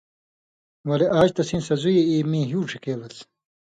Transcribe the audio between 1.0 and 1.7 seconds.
آژ تسیں